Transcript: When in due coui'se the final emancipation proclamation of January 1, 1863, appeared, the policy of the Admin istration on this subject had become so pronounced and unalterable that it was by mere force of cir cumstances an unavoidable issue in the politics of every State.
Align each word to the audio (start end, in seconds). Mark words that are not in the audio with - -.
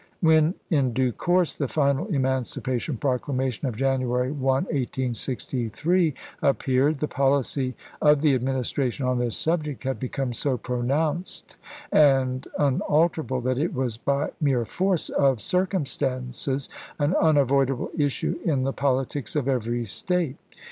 When 0.19 0.55
in 0.71 0.93
due 0.93 1.13
coui'se 1.13 1.55
the 1.57 1.67
final 1.67 2.07
emancipation 2.07 2.97
proclamation 2.97 3.67
of 3.67 3.75
January 3.75 4.31
1, 4.31 4.39
1863, 4.41 6.15
appeared, 6.41 6.97
the 6.97 7.07
policy 7.07 7.75
of 8.01 8.21
the 8.21 8.33
Admin 8.35 8.57
istration 8.61 9.05
on 9.05 9.19
this 9.19 9.37
subject 9.37 9.83
had 9.83 9.99
become 9.99 10.33
so 10.33 10.57
pronounced 10.57 11.55
and 11.91 12.47
unalterable 12.57 13.41
that 13.41 13.59
it 13.59 13.75
was 13.75 13.97
by 13.97 14.31
mere 14.41 14.65
force 14.65 15.09
of 15.09 15.39
cir 15.39 15.67
cumstances 15.67 16.67
an 16.97 17.13
unavoidable 17.17 17.91
issue 17.95 18.39
in 18.43 18.63
the 18.63 18.73
politics 18.73 19.35
of 19.35 19.47
every 19.47 19.85
State. 19.85 20.37